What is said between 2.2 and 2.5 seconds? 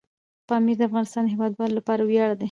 دی.